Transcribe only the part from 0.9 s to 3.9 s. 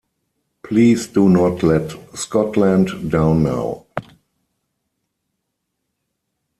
do not let Scotland down now.